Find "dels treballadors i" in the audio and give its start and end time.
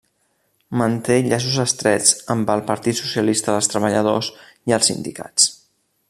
3.57-4.75